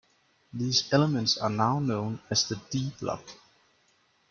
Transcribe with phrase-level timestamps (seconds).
[0.51, 3.21] These elements are now known as the d-block.